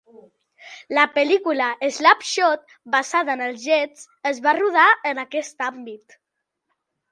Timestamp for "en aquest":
5.13-5.65